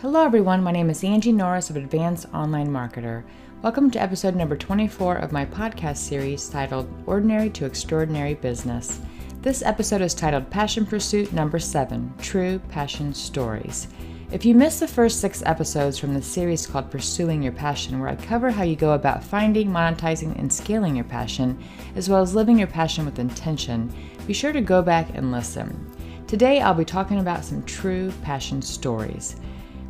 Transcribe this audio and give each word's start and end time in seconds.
Hello, 0.00 0.24
everyone. 0.24 0.62
My 0.62 0.70
name 0.70 0.90
is 0.90 1.02
Angie 1.02 1.32
Norris 1.32 1.70
of 1.70 1.76
Advanced 1.76 2.26
Online 2.32 2.68
Marketer. 2.68 3.24
Welcome 3.62 3.90
to 3.90 4.00
episode 4.00 4.36
number 4.36 4.56
24 4.56 5.16
of 5.16 5.32
my 5.32 5.44
podcast 5.44 5.96
series 5.96 6.48
titled 6.48 6.88
Ordinary 7.04 7.50
to 7.50 7.64
Extraordinary 7.64 8.34
Business. 8.34 9.00
This 9.42 9.60
episode 9.60 10.00
is 10.00 10.14
titled 10.14 10.50
Passion 10.50 10.86
Pursuit 10.86 11.32
Number 11.32 11.58
7 11.58 12.14
True 12.20 12.60
Passion 12.68 13.12
Stories. 13.12 13.88
If 14.30 14.44
you 14.44 14.54
missed 14.54 14.78
the 14.78 14.86
first 14.86 15.20
six 15.20 15.42
episodes 15.44 15.98
from 15.98 16.14
the 16.14 16.22
series 16.22 16.64
called 16.64 16.92
Pursuing 16.92 17.42
Your 17.42 17.50
Passion, 17.50 17.98
where 17.98 18.10
I 18.10 18.14
cover 18.14 18.52
how 18.52 18.62
you 18.62 18.76
go 18.76 18.92
about 18.92 19.24
finding, 19.24 19.68
monetizing, 19.68 20.38
and 20.38 20.52
scaling 20.52 20.94
your 20.94 21.06
passion, 21.06 21.58
as 21.96 22.08
well 22.08 22.22
as 22.22 22.36
living 22.36 22.56
your 22.56 22.68
passion 22.68 23.04
with 23.04 23.18
intention, 23.18 23.92
be 24.28 24.32
sure 24.32 24.52
to 24.52 24.60
go 24.60 24.80
back 24.80 25.08
and 25.14 25.32
listen. 25.32 25.90
Today, 26.28 26.60
I'll 26.60 26.72
be 26.72 26.84
talking 26.84 27.18
about 27.18 27.44
some 27.44 27.64
true 27.64 28.12
passion 28.22 28.62
stories. 28.62 29.34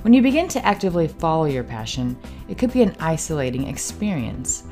When 0.03 0.13
you 0.13 0.23
begin 0.23 0.47
to 0.49 0.65
actively 0.65 1.09
follow 1.09 1.47
your 1.47 1.65
passion, 1.65 2.17
it 2.49 2.57
could 2.57 2.73
be 2.73 2.83
an 2.83 2.97
isolating 3.01 3.67
experience. 3.67 4.63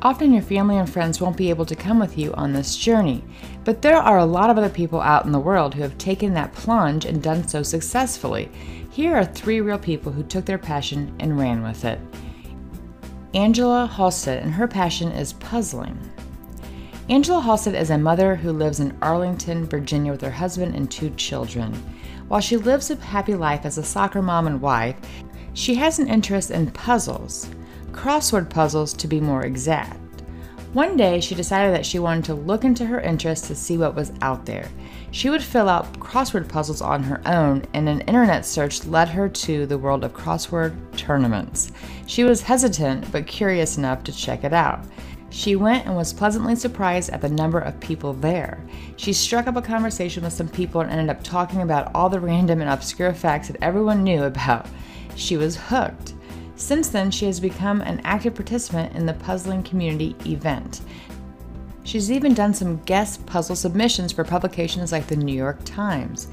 Often 0.00 0.32
your 0.32 0.42
family 0.42 0.78
and 0.78 0.88
friends 0.88 1.20
won't 1.20 1.36
be 1.36 1.50
able 1.50 1.66
to 1.66 1.76
come 1.76 1.98
with 1.98 2.16
you 2.16 2.32
on 2.34 2.52
this 2.52 2.76
journey, 2.76 3.22
but 3.64 3.82
there 3.82 3.98
are 3.98 4.18
a 4.18 4.24
lot 4.24 4.48
of 4.48 4.56
other 4.56 4.70
people 4.70 5.00
out 5.00 5.26
in 5.26 5.32
the 5.32 5.38
world 5.38 5.74
who 5.74 5.82
have 5.82 5.98
taken 5.98 6.32
that 6.34 6.54
plunge 6.54 7.04
and 7.04 7.22
done 7.22 7.46
so 7.46 7.62
successfully. 7.62 8.50
Here 8.90 9.14
are 9.14 9.26
three 9.26 9.60
real 9.60 9.78
people 9.78 10.10
who 10.10 10.22
took 10.22 10.46
their 10.46 10.58
passion 10.58 11.14
and 11.20 11.38
ran 11.38 11.62
with 11.62 11.84
it. 11.84 12.00
Angela 13.34 13.86
Halstead, 13.86 14.42
and 14.42 14.52
her 14.52 14.66
passion 14.66 15.12
is 15.12 15.34
puzzling. 15.34 15.98
Angela 17.08 17.40
Halstead 17.40 17.74
is 17.74 17.90
a 17.90 17.98
mother 17.98 18.36
who 18.36 18.52
lives 18.52 18.80
in 18.80 18.96
Arlington, 19.02 19.66
Virginia 19.66 20.12
with 20.12 20.22
her 20.22 20.30
husband 20.30 20.74
and 20.74 20.90
two 20.90 21.10
children. 21.10 21.72
While 22.32 22.40
she 22.40 22.56
lives 22.56 22.90
a 22.90 22.96
happy 22.96 23.34
life 23.34 23.66
as 23.66 23.76
a 23.76 23.82
soccer 23.82 24.22
mom 24.22 24.46
and 24.46 24.58
wife, 24.58 24.96
she 25.52 25.74
has 25.74 25.98
an 25.98 26.08
interest 26.08 26.50
in 26.50 26.70
puzzles, 26.70 27.46
crossword 27.90 28.48
puzzles 28.48 28.94
to 28.94 29.06
be 29.06 29.20
more 29.20 29.44
exact. 29.44 29.98
One 30.72 30.96
day, 30.96 31.20
she 31.20 31.34
decided 31.34 31.74
that 31.74 31.84
she 31.84 31.98
wanted 31.98 32.24
to 32.24 32.34
look 32.34 32.64
into 32.64 32.86
her 32.86 33.02
interests 33.02 33.48
to 33.48 33.54
see 33.54 33.76
what 33.76 33.94
was 33.94 34.14
out 34.22 34.46
there. 34.46 34.66
She 35.10 35.28
would 35.28 35.42
fill 35.42 35.68
out 35.68 35.92
crossword 36.00 36.48
puzzles 36.48 36.80
on 36.80 37.02
her 37.02 37.20
own, 37.26 37.66
and 37.74 37.86
an 37.86 38.00
internet 38.00 38.46
search 38.46 38.86
led 38.86 39.08
her 39.08 39.28
to 39.28 39.66
the 39.66 39.76
world 39.76 40.02
of 40.02 40.14
crossword 40.14 40.74
tournaments. 40.96 41.70
She 42.06 42.24
was 42.24 42.40
hesitant 42.40 43.12
but 43.12 43.26
curious 43.26 43.76
enough 43.76 44.04
to 44.04 44.12
check 44.12 44.42
it 44.42 44.54
out. 44.54 44.82
She 45.32 45.56
went 45.56 45.86
and 45.86 45.96
was 45.96 46.12
pleasantly 46.12 46.54
surprised 46.54 47.08
at 47.08 47.22
the 47.22 47.28
number 47.30 47.58
of 47.58 47.80
people 47.80 48.12
there. 48.12 48.62
She 48.96 49.14
struck 49.14 49.46
up 49.46 49.56
a 49.56 49.62
conversation 49.62 50.24
with 50.24 50.34
some 50.34 50.46
people 50.48 50.82
and 50.82 50.90
ended 50.90 51.08
up 51.08 51.24
talking 51.24 51.62
about 51.62 51.90
all 51.94 52.10
the 52.10 52.20
random 52.20 52.60
and 52.60 52.68
obscure 52.68 53.14
facts 53.14 53.48
that 53.48 53.56
everyone 53.62 54.04
knew 54.04 54.24
about. 54.24 54.66
She 55.16 55.38
was 55.38 55.56
hooked. 55.56 56.12
Since 56.56 56.90
then, 56.90 57.10
she 57.10 57.24
has 57.24 57.40
become 57.40 57.80
an 57.80 58.02
active 58.04 58.34
participant 58.34 58.94
in 58.94 59.06
the 59.06 59.14
puzzling 59.14 59.62
community 59.62 60.14
event. 60.26 60.82
She's 61.82 62.12
even 62.12 62.34
done 62.34 62.52
some 62.52 62.82
guest 62.82 63.24
puzzle 63.24 63.56
submissions 63.56 64.12
for 64.12 64.24
publications 64.24 64.92
like 64.92 65.06
the 65.06 65.16
New 65.16 65.34
York 65.34 65.60
Times. 65.64 66.28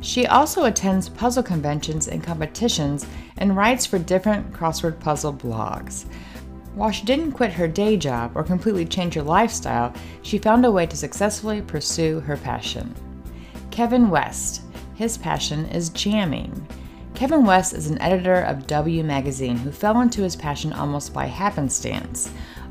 She 0.00 0.28
also 0.28 0.66
attends 0.66 1.08
puzzle 1.08 1.42
conventions 1.42 2.06
and 2.06 2.22
competitions 2.22 3.04
and 3.36 3.56
writes 3.56 3.84
for 3.84 3.98
different 3.98 4.52
crossword 4.52 5.00
puzzle 5.00 5.32
blogs. 5.32 6.04
While 6.74 6.90
she 6.90 7.04
didn't 7.04 7.32
quit 7.32 7.52
her 7.52 7.68
day 7.68 7.96
job 7.96 8.32
or 8.34 8.42
completely 8.42 8.84
change 8.84 9.14
her 9.14 9.22
lifestyle, 9.22 9.94
she 10.22 10.38
found 10.38 10.66
a 10.66 10.72
way 10.72 10.86
to 10.86 10.96
successfully 10.96 11.62
pursue 11.62 12.18
her 12.20 12.36
passion. 12.36 12.92
Kevin 13.70 14.10
West. 14.10 14.62
His 14.96 15.16
passion 15.16 15.66
is 15.66 15.90
jamming. 15.90 16.66
Kevin 17.14 17.44
West 17.44 17.74
is 17.74 17.88
an 17.88 18.00
editor 18.02 18.40
of 18.42 18.66
W 18.66 19.04
Magazine 19.04 19.56
who 19.56 19.70
fell 19.70 20.00
into 20.00 20.22
his 20.22 20.34
passion 20.34 20.72
almost 20.72 21.14
by 21.14 21.26
happenstance. 21.26 22.28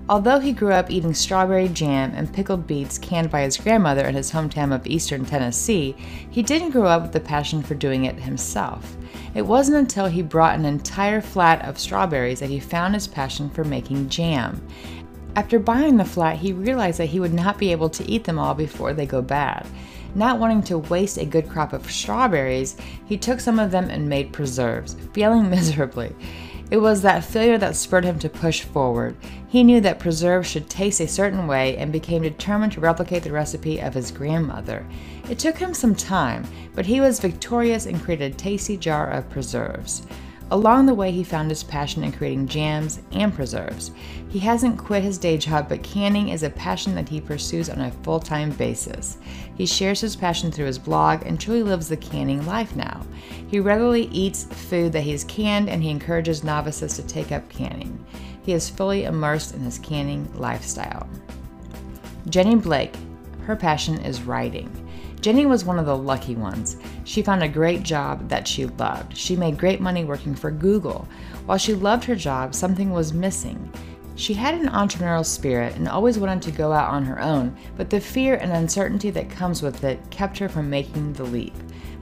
Although 0.09 0.40
he 0.40 0.52
grew 0.52 0.73
up 0.73 0.92
eating 0.92 1.14
strawberry 1.14 1.70
jam 1.70 2.12
and 2.14 2.32
pickled 2.34 2.68
beets 2.68 2.98
canned 2.98 3.32
by 3.32 3.44
his 3.44 3.55
grandmother 3.55 4.05
in 4.05 4.16
his 4.16 4.32
hometown 4.32 4.76
of 4.76 4.86
eastern 4.86 5.23
Tennessee, 5.23 5.95
he 6.30 6.44
didn't 6.44 6.72
grow 6.72 6.88
up 6.88 7.04
with 7.04 7.14
the 7.14 7.22
passion 7.22 7.64
for 7.64 7.73
doing 7.73 8.04
it 8.04 8.17
himself. 8.17 8.98
It 9.33 9.44
wasn't 9.44 9.77
until 9.77 10.08
he 10.08 10.22
brought 10.22 10.60
an 10.60 10.66
entire 10.66 11.22
flat 11.22 11.64
of 11.66 11.80
strawberries 11.80 12.42
that 12.42 12.50
he 12.50 12.60
found 12.60 12.95
his 12.95 13.08
passion 13.08 13.50
for 13.50 13.64
making 13.64 14.10
jam. 14.10 14.61
After 15.38 15.58
buying 15.58 15.95
the 15.95 16.06
flat, 16.06 16.38
he 16.38 16.52
realized 16.52 17.00
that 17.00 17.06
he 17.06 17.22
would 17.22 17.33
not 17.33 17.58
be 17.58 17.72
able 17.72 17.89
to 17.92 18.08
eat 18.10 18.26
them 18.26 18.38
all 18.38 18.54
before 18.54 18.94
they 18.94 19.06
go 19.06 19.22
bad. 19.22 19.66
Not 20.16 20.38
wanting 20.38 20.61
to 20.64 20.77
waste 20.77 21.17
a 21.17 21.26
good 21.26 21.50
crop 21.50 21.72
of 21.72 21.89
strawberries, 21.89 22.76
he 23.06 23.17
took 23.17 23.39
some 23.39 23.58
of 23.58 23.72
them 23.72 23.89
and 23.89 24.08
made 24.08 24.33
preserves, 24.33 24.95
failing 25.14 25.50
miserably. 25.50 26.14
It 26.72 26.78
was 26.78 27.02
that 27.02 27.24
failure 27.24 27.58
that 27.58 27.76
spurred 27.76 28.06
him 28.06 28.18
to 28.20 28.30
push 28.30 28.62
forward. 28.62 29.16
He 29.48 29.64
knew 29.64 29.80
that 29.82 30.00
preserves 30.00 30.50
should 30.50 30.70
taste 30.70 31.00
a 31.00 31.08
certain 31.08 31.46
way 31.46 31.78
and 31.78 31.92
became 31.92 32.24
determined 32.24 32.72
to 32.74 32.80
replicate 32.80 33.24
the 33.24 33.32
recipe 33.32 33.80
of 33.80 33.94
his 33.94 34.12
grandmother. 34.12 34.86
It 35.30 35.40
took 35.40 35.58
him 35.58 35.74
some 35.74 35.94
time, 35.94 36.46
but 36.74 36.86
he 36.86 37.00
was 37.00 37.20
victorious 37.20 37.86
and 37.86 38.02
created 38.02 38.34
a 38.34 38.36
tasty 38.36 38.78
jar 38.78 39.12
of 39.12 39.30
preserves. 39.30 40.02
Along 40.52 40.86
the 40.86 40.93
way, 40.93 41.11
he 41.11 41.23
found 41.23 41.49
his 41.49 41.64
passion 41.64 42.04
in 42.04 42.11
creating 42.11 42.48
jams 42.48 42.99
and 43.11 43.33
preserves. 43.33 43.92
He 44.30 44.39
hasn't 44.39 44.77
quit 44.77 45.04
his 45.04 45.17
day 45.17 45.37
job, 45.37 45.70
but 45.70 45.83
canning 45.83 46.30
is 46.30 46.43
a 46.43 46.49
passion 46.49 46.93
that 46.95 47.09
he 47.09 47.21
pursues 47.21 47.70
on 47.70 47.81
a 47.81 47.92
full 48.04 48.20
time 48.20 48.52
basis. 48.52 49.17
He 49.55 49.65
shares 49.65 50.02
his 50.02 50.15
passion 50.15 50.52
through 50.52 50.65
his 50.65 50.77
blog 50.77 51.26
and 51.26 51.39
truly 51.39 51.64
lives 51.64 51.89
the 51.89 51.98
canning 51.98 52.45
life 52.45 52.76
now. 52.76 53.02
He 53.48 53.59
regularly 53.59 54.09
eats 54.11 54.43
food 54.43 54.92
that 54.93 55.02
he's 55.02 55.23
canned 55.23 55.70
and 55.70 55.82
he 55.82 55.89
encourages 55.89 56.43
novices 56.43 56.95
to 56.95 57.03
take 57.03 57.32
up 57.32 57.48
canning. 57.49 58.03
He 58.43 58.53
is 58.53 58.70
fully 58.70 59.05
immersed 59.05 59.55
in 59.55 59.61
his 59.61 59.80
canning 59.80 60.30
lifestyle. 60.36 61.08
Jenny 62.30 62.55
Blake, 62.55 62.95
her 63.45 63.55
passion 63.55 63.99
is 63.99 64.23
writing. 64.23 64.70
Jenny 65.23 65.45
was 65.45 65.64
one 65.64 65.80
of 65.80 65.86
the 65.86 65.95
lucky 65.95 66.36
ones. 66.36 66.76
She 67.06 67.22
found 67.22 67.44
a 67.44 67.48
great 67.48 67.84
job 67.84 68.28
that 68.28 68.45
she 68.45 68.66
loved. 68.66 69.16
She 69.16 69.38
made 69.38 69.58
great 69.58 69.80
money 69.80 70.04
working 70.04 70.36
for 70.36 70.52
Google. 70.52 71.08
While 71.45 71.58
she 71.58 71.73
loved 71.73 72.04
her 72.04 72.16
job, 72.16 72.54
something 72.54 72.92
was 72.92 73.14
missing. 73.14 73.72
She 74.16 74.33
had 74.33 74.54
an 74.54 74.67
entrepreneurial 74.67 75.26
spirit 75.26 75.78
and 75.78 75.88
always 75.88 76.20
wanted 76.20 76.42
to 76.42 76.52
go 76.52 76.73
out 76.73 76.89
on 76.89 77.06
her 77.06 77.22
own, 77.22 77.56
but 77.78 77.89
the 77.89 78.02
fear 78.02 78.36
and 78.36 78.52
uncertainty 78.52 79.12
that 79.12 79.30
comes 79.30 79.62
with 79.62 79.86
it 79.86 80.02
kept 80.10 80.38
her 80.39 80.50
from 80.50 80.70
making 80.70 81.14
the 81.14 81.23
leap. 81.23 81.56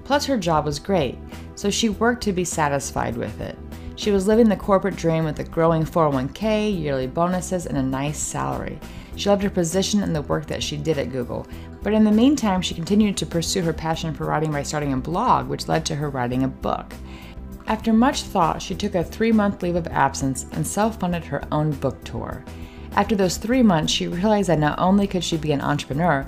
Plus, 0.04 0.26
her 0.26 0.36
job 0.36 0.66
was 0.66 0.80
great, 0.80 1.20
so 1.54 1.70
she 1.70 1.90
worked 1.90 2.24
to 2.24 2.34
be 2.34 2.44
satisfied 2.44 3.16
with 3.16 3.40
it. 3.40 3.56
She 3.98 4.10
was 4.10 4.26
living 4.26 4.50
the 4.50 4.56
corporate 4.56 4.96
dream 4.96 5.26
with 5.26 5.38
a 5.38 5.44
growing 5.44 5.84
401k, 5.84 6.82
yearly 6.82 7.06
bonuses, 7.06 7.68
and 7.68 7.78
a 7.78 7.84
nice 7.84 8.18
salary. 8.18 8.80
She 9.22 9.30
loved 9.30 9.44
her 9.44 9.52
position 9.52 10.02
and 10.02 10.16
the 10.16 10.24
work 10.24 10.48
that 10.48 10.64
she 10.64 10.78
did 10.78 10.98
at 10.98 11.12
Google, 11.12 11.46
but 11.84 11.94
in 11.94 12.04
the 12.04 12.12
meantime, 12.12 12.60
she 12.60 12.74
continued 12.74 13.18
to 13.18 13.26
pursue 13.28 13.62
her 13.62 13.72
passion 13.72 14.16
for 14.16 14.26
writing 14.26 14.52
by 14.52 14.64
starting 14.64 14.94
a 14.94 14.98
blog, 14.98 15.48
which 15.48 15.68
led 15.68 15.86
to 15.86 15.96
her 15.96 16.10
writing 16.10 16.42
a 16.42 16.48
book. 16.48 16.92
After 17.68 17.94
much 17.94 18.24
thought, 18.24 18.64
she 18.64 18.74
took 18.74 18.96
a 18.96 19.04
three 19.04 19.32
month 19.32 19.62
leave 19.62 19.76
of 19.76 19.86
absence 19.86 20.48
and 20.54 20.66
self 20.66 21.00
funded 21.00 21.24
her 21.26 21.44
own 21.52 21.70
book 21.70 22.04
tour. 22.04 22.44
After 22.94 23.16
those 23.16 23.38
three 23.38 23.62
months, 23.62 23.94
she 23.94 24.08
realized 24.08 24.50
that 24.50 24.58
not 24.58 24.80
only 24.80 25.06
could 25.06 25.24
she 25.24 25.38
be 25.38 25.52
an 25.52 25.62
entrepreneur, 25.62 26.26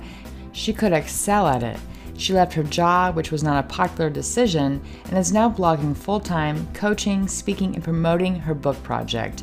she 0.52 0.72
could 0.72 0.92
excel 0.92 1.48
at 1.48 1.64
it. 1.64 1.80
She 2.16 2.32
left 2.32 2.52
her 2.52 2.62
job, 2.62 3.16
which 3.16 3.32
was 3.32 3.42
not 3.42 3.64
a 3.64 3.66
popular 3.66 4.08
decision, 4.08 4.80
and 5.06 5.18
is 5.18 5.32
now 5.32 5.50
blogging 5.50 5.96
full 5.96 6.20
time, 6.20 6.68
coaching, 6.74 7.26
speaking, 7.26 7.74
and 7.74 7.82
promoting 7.82 8.36
her 8.36 8.54
book 8.54 8.80
project. 8.84 9.42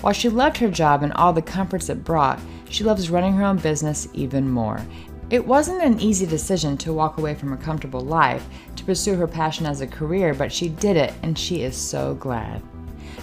While 0.00 0.14
she 0.14 0.28
loved 0.28 0.56
her 0.58 0.70
job 0.70 1.02
and 1.02 1.12
all 1.12 1.32
the 1.32 1.42
comforts 1.42 1.88
it 1.88 2.04
brought, 2.04 2.40
she 2.68 2.84
loves 2.84 3.10
running 3.10 3.34
her 3.34 3.44
own 3.44 3.58
business 3.58 4.08
even 4.14 4.48
more. 4.48 4.80
It 5.30 5.46
wasn't 5.46 5.82
an 5.82 6.00
easy 6.00 6.26
decision 6.26 6.76
to 6.78 6.92
walk 6.92 7.18
away 7.18 7.34
from 7.34 7.52
a 7.52 7.56
comfortable 7.56 8.00
life 8.00 8.44
to 8.76 8.84
pursue 8.84 9.14
her 9.14 9.28
passion 9.28 9.66
as 9.66 9.80
a 9.80 9.86
career, 9.86 10.34
but 10.34 10.52
she 10.52 10.68
did 10.68 10.96
it 10.96 11.12
and 11.22 11.38
she 11.38 11.62
is 11.62 11.76
so 11.76 12.14
glad. 12.14 12.62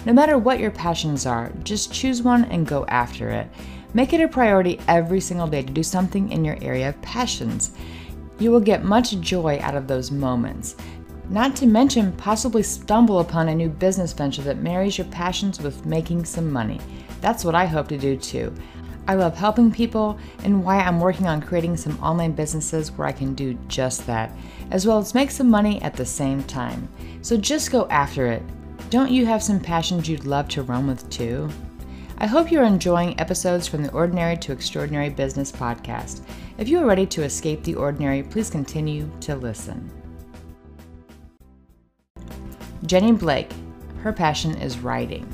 No 0.06 0.12
matter 0.12 0.38
what 0.38 0.60
your 0.60 0.70
passions 0.70 1.26
are, 1.26 1.52
just 1.64 1.92
choose 1.92 2.22
one 2.22 2.44
and 2.46 2.66
go 2.66 2.86
after 2.86 3.28
it. 3.28 3.48
Make 3.92 4.12
it 4.12 4.20
a 4.20 4.28
priority 4.28 4.80
every 4.86 5.20
single 5.20 5.46
day 5.46 5.62
to 5.62 5.72
do 5.72 5.82
something 5.82 6.30
in 6.30 6.44
your 6.44 6.56
area 6.62 6.90
of 6.90 7.02
passions. 7.02 7.72
You 8.38 8.52
will 8.52 8.60
get 8.60 8.84
much 8.84 9.18
joy 9.20 9.58
out 9.60 9.74
of 9.74 9.88
those 9.88 10.10
moments. 10.10 10.76
Not 11.30 11.54
to 11.56 11.66
mention, 11.66 12.12
possibly 12.12 12.62
stumble 12.62 13.20
upon 13.20 13.48
a 13.48 13.54
new 13.54 13.68
business 13.68 14.14
venture 14.14 14.40
that 14.42 14.62
marries 14.62 14.96
your 14.96 15.06
passions 15.08 15.60
with 15.60 15.84
making 15.84 16.24
some 16.24 16.50
money. 16.50 16.80
That's 17.20 17.44
what 17.44 17.54
I 17.54 17.66
hope 17.66 17.88
to 17.88 17.98
do 17.98 18.16
too. 18.16 18.54
I 19.06 19.14
love 19.14 19.36
helping 19.36 19.70
people 19.70 20.18
and 20.44 20.64
why 20.64 20.78
I'm 20.78 21.00
working 21.00 21.26
on 21.26 21.42
creating 21.42 21.76
some 21.76 22.02
online 22.02 22.32
businesses 22.32 22.92
where 22.92 23.06
I 23.06 23.12
can 23.12 23.34
do 23.34 23.58
just 23.68 24.06
that, 24.06 24.34
as 24.70 24.86
well 24.86 24.98
as 24.98 25.14
make 25.14 25.30
some 25.30 25.50
money 25.50 25.80
at 25.82 25.94
the 25.94 26.04
same 26.04 26.42
time. 26.44 26.88
So 27.20 27.36
just 27.36 27.70
go 27.70 27.86
after 27.88 28.26
it. 28.26 28.42
Don't 28.88 29.10
you 29.10 29.26
have 29.26 29.42
some 29.42 29.60
passions 29.60 30.08
you'd 30.08 30.24
love 30.24 30.48
to 30.48 30.62
run 30.62 30.86
with 30.86 31.08
too? 31.10 31.50
I 32.18 32.26
hope 32.26 32.50
you're 32.50 32.64
enjoying 32.64 33.20
episodes 33.20 33.66
from 33.66 33.82
the 33.82 33.92
Ordinary 33.92 34.36
to 34.38 34.52
Extraordinary 34.52 35.10
Business 35.10 35.52
podcast. 35.52 36.22
If 36.56 36.68
you 36.68 36.78
are 36.78 36.86
ready 36.86 37.06
to 37.06 37.22
escape 37.22 37.62
the 37.64 37.74
ordinary, 37.74 38.22
please 38.22 38.50
continue 38.50 39.10
to 39.20 39.36
listen. 39.36 39.97
Jenny 42.86 43.12
Blake. 43.12 43.52
Her 44.02 44.12
passion 44.12 44.56
is 44.56 44.78
writing. 44.78 45.26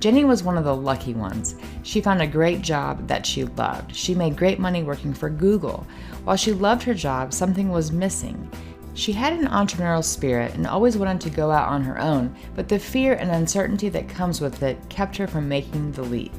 Jenny 0.00 0.24
was 0.24 0.42
one 0.42 0.58
of 0.58 0.64
the 0.64 0.74
lucky 0.74 1.14
ones. 1.14 1.56
She 1.82 2.00
found 2.00 2.20
a 2.20 2.26
great 2.26 2.60
job 2.60 3.06
that 3.06 3.24
she 3.24 3.44
loved. 3.44 3.94
She 3.94 4.14
made 4.14 4.36
great 4.36 4.58
money 4.58 4.82
working 4.82 5.14
for 5.14 5.30
Google. 5.30 5.86
While 6.24 6.36
she 6.36 6.52
loved 6.52 6.82
her 6.82 6.94
job, 6.94 7.32
something 7.32 7.70
was 7.70 7.92
missing. 7.92 8.50
She 8.94 9.12
had 9.12 9.32
an 9.32 9.46
entrepreneurial 9.46 10.04
spirit 10.04 10.54
and 10.54 10.66
always 10.66 10.98
wanted 10.98 11.20
to 11.22 11.30
go 11.30 11.50
out 11.50 11.68
on 11.68 11.82
her 11.82 11.98
own, 11.98 12.34
but 12.54 12.68
the 12.68 12.78
fear 12.78 13.14
and 13.14 13.30
uncertainty 13.30 13.88
that 13.88 14.08
comes 14.08 14.40
with 14.40 14.62
it 14.62 14.78
kept 14.88 15.16
her 15.16 15.26
from 15.26 15.48
making 15.48 15.92
the 15.92 16.02
leap. 16.02 16.32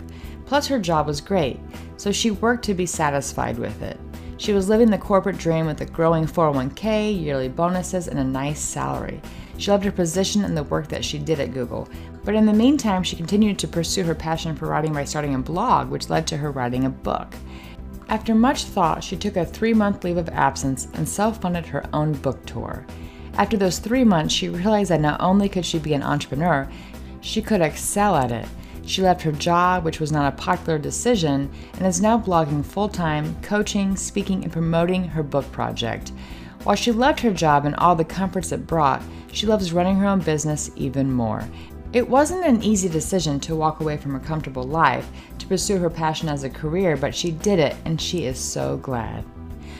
Plus, 0.45 0.67
her 0.67 0.79
job 0.79 1.07
was 1.07 1.21
great, 1.21 1.59
so 1.97 2.11
she 2.11 2.29
worked 2.29 2.65
to 2.65 2.73
be 2.73 2.85
satisfied 2.85 3.57
with 3.57 3.81
it. 3.81 3.99
She 4.37 4.53
was 4.53 4.69
living 4.69 4.89
the 4.89 4.97
corporate 4.97 5.37
dream 5.37 5.65
with 5.65 5.81
a 5.81 5.85
growing 5.85 6.25
401k, 6.25 7.19
yearly 7.19 7.47
bonuses, 7.47 8.07
and 8.07 8.19
a 8.19 8.23
nice 8.23 8.59
salary. 8.59 9.21
She 9.61 9.69
loved 9.69 9.83
her 9.83 9.91
position 9.91 10.43
and 10.43 10.57
the 10.57 10.63
work 10.63 10.87
that 10.87 11.05
she 11.05 11.19
did 11.19 11.39
at 11.39 11.53
Google, 11.53 11.87
but 12.23 12.33
in 12.33 12.47
the 12.47 12.51
meantime, 12.51 13.03
she 13.03 13.15
continued 13.15 13.59
to 13.59 13.67
pursue 13.67 14.03
her 14.05 14.15
passion 14.15 14.55
for 14.55 14.65
writing 14.65 14.91
by 14.91 15.03
starting 15.03 15.35
a 15.35 15.37
blog, 15.37 15.91
which 15.91 16.09
led 16.09 16.25
to 16.27 16.37
her 16.37 16.49
writing 16.49 16.85
a 16.85 16.89
book. 16.89 17.35
After 18.09 18.33
much 18.33 18.63
thought, 18.63 19.03
she 19.03 19.15
took 19.15 19.37
a 19.37 19.45
three 19.45 19.75
month 19.75 20.03
leave 20.03 20.17
of 20.17 20.29
absence 20.29 20.87
and 20.95 21.07
self 21.07 21.39
funded 21.39 21.67
her 21.67 21.85
own 21.93 22.13
book 22.13 22.43
tour. 22.47 22.87
After 23.35 23.55
those 23.55 23.77
three 23.77 24.03
months, 24.03 24.33
she 24.33 24.49
realized 24.49 24.89
that 24.89 24.99
not 24.99 25.21
only 25.21 25.47
could 25.47 25.63
she 25.63 25.77
be 25.77 25.93
an 25.93 26.01
entrepreneur, 26.01 26.67
she 27.19 27.39
could 27.39 27.61
excel 27.61 28.15
at 28.15 28.31
it. 28.31 28.47
She 28.87 29.03
left 29.03 29.21
her 29.21 29.31
job, 29.31 29.85
which 29.85 29.99
was 29.99 30.11
not 30.11 30.33
a 30.33 30.37
popular 30.37 30.79
decision, 30.79 31.51
and 31.73 31.85
is 31.85 32.01
now 32.01 32.17
blogging 32.17 32.65
full 32.65 32.89
time, 32.89 33.39
coaching, 33.43 33.95
speaking, 33.95 34.43
and 34.43 34.51
promoting 34.51 35.03
her 35.03 35.21
book 35.21 35.51
project. 35.51 36.13
While 36.63 36.75
she 36.75 36.91
loved 36.91 37.19
her 37.21 37.31
job 37.31 37.65
and 37.65 37.75
all 37.75 37.95
the 37.95 38.05
comforts 38.05 38.51
it 38.51 38.67
brought, 38.67 39.01
she 39.31 39.47
loves 39.47 39.73
running 39.73 39.95
her 39.95 40.07
own 40.07 40.19
business 40.19 40.69
even 40.75 41.11
more. 41.11 41.43
It 41.93 42.07
wasn't 42.07 42.45
an 42.45 42.63
easy 42.63 42.87
decision 42.87 43.39
to 43.41 43.55
walk 43.55 43.79
away 43.79 43.97
from 43.97 44.15
a 44.15 44.19
comfortable 44.19 44.63
life 44.63 45.09
to 45.39 45.47
pursue 45.47 45.77
her 45.77 45.89
passion 45.89 46.29
as 46.29 46.43
a 46.43 46.49
career, 46.49 46.95
but 46.95 47.15
she 47.15 47.31
did 47.31 47.59
it 47.59 47.75
and 47.83 47.99
she 47.99 48.25
is 48.25 48.39
so 48.39 48.77
glad. 48.77 49.25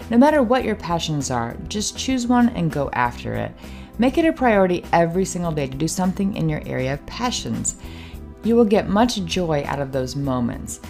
No 0.09 0.17
matter 0.17 0.41
what 0.41 0.65
your 0.65 0.75
passions 0.75 1.31
are, 1.31 1.55
just 1.69 1.97
choose 1.97 2.27
one 2.27 2.49
and 2.49 2.71
go 2.71 2.89
after 2.93 3.33
it. 3.33 3.51
Make 3.97 4.17
it 4.17 4.25
a 4.25 4.33
priority 4.33 4.83
every 4.91 5.23
single 5.23 5.51
day 5.51 5.67
to 5.67 5.77
do 5.77 5.87
something 5.87 6.35
in 6.35 6.49
your 6.49 6.63
area 6.65 6.95
of 6.95 7.05
passions. 7.05 7.75
You 8.43 8.55
will 8.55 8.65
get 8.65 8.89
much 8.89 9.23
joy 9.23 9.63
out 9.67 9.79
of 9.79 9.91
those 9.91 10.15
moments. 10.15 10.81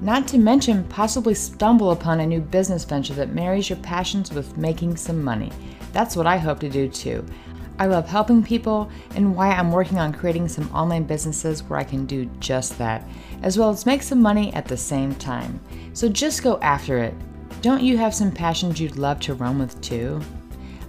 Not 0.00 0.28
to 0.28 0.38
mention, 0.38 0.84
possibly 0.84 1.34
stumble 1.34 1.90
upon 1.90 2.20
a 2.20 2.26
new 2.26 2.40
business 2.40 2.84
venture 2.84 3.14
that 3.14 3.34
marries 3.34 3.68
your 3.68 3.78
passions 3.78 4.32
with 4.32 4.56
making 4.56 4.96
some 4.96 5.22
money. 5.22 5.50
That's 5.92 6.14
what 6.14 6.26
I 6.26 6.36
hope 6.36 6.60
to 6.60 6.68
do 6.68 6.88
too. 6.88 7.26
I 7.80 7.86
love 7.86 8.08
helping 8.08 8.42
people 8.42 8.90
and 9.16 9.34
why 9.34 9.50
I'm 9.50 9.72
working 9.72 9.98
on 9.98 10.12
creating 10.12 10.48
some 10.48 10.70
online 10.72 11.04
businesses 11.04 11.64
where 11.64 11.80
I 11.80 11.84
can 11.84 12.06
do 12.06 12.26
just 12.38 12.78
that, 12.78 13.08
as 13.42 13.58
well 13.58 13.70
as 13.70 13.86
make 13.86 14.02
some 14.02 14.22
money 14.22 14.52
at 14.54 14.66
the 14.66 14.76
same 14.76 15.14
time. 15.16 15.60
So 15.94 16.08
just 16.08 16.44
go 16.44 16.58
after 16.60 16.98
it. 16.98 17.14
Don't 17.60 17.82
you 17.82 17.96
have 17.98 18.14
some 18.14 18.30
passions 18.30 18.80
you'd 18.80 18.96
love 18.96 19.18
to 19.20 19.34
run 19.34 19.58
with 19.58 19.80
too? 19.80 20.20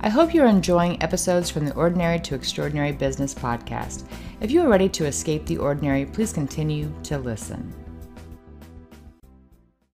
I 0.02 0.10
hope 0.10 0.34
you're 0.34 0.46
enjoying 0.46 1.02
episodes 1.02 1.50
from 1.50 1.66
the 1.66 1.74
Ordinary 1.74 2.20
to 2.22 2.36
Extraordinary 2.36 2.92
Business 2.92 3.34
podcast. 3.34 4.06
If 4.40 4.52
you 4.52 4.62
are 4.62 4.70
ready 4.70 4.88
to 4.90 5.06
escape 5.06 5.46
the 5.46 5.58
ordinary, 5.58 6.06
please 6.06 6.32
continue 6.32 6.94
to 7.04 7.18
listen. 7.18 7.74